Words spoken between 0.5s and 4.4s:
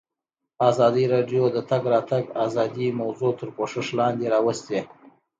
ازادي راډیو د د تګ راتګ ازادي موضوع تر پوښښ لاندې